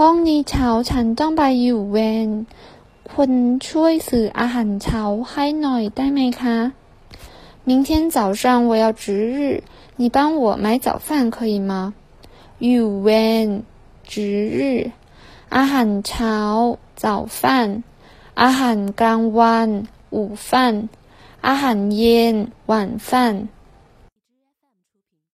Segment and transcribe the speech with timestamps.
[0.00, 2.28] พรุ่งนี้เช้าฉันต้องไปอยู่เวร
[3.12, 3.32] คุณ
[3.66, 6.58] ช่วยสืออาหารเช้าให้หน่อยได้ไหมคะ
[7.68, 9.04] 明天早上我要值
[9.34, 9.38] 日，
[10.00, 11.72] 你帮我买早饭可以吗？
[12.66, 13.08] อยู่เว
[13.46, 13.48] ร
[14.10, 14.12] 值
[14.58, 14.60] 日
[15.56, 16.36] อาหารเช้า
[17.02, 17.06] 早
[17.40, 17.40] 饭
[18.42, 19.68] อาหารกลางวัน
[20.14, 20.18] 午
[20.48, 20.50] 饭
[21.48, 22.34] อาหารเย็น
[22.70, 22.72] 晚
[23.08, 23.10] 饭